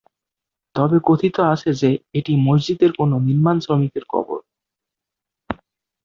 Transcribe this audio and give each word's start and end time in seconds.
তবে 0.75 0.97
কথিত 1.05 1.35
আছে 1.53 1.69
যে 1.81 1.89
এটি 2.13 2.33
মসজিদের 2.47 2.91
কোন 2.93 3.11
নির্মাণ 3.27 3.55
শ্রমিকের 3.59 4.05
কবর। 4.09 4.39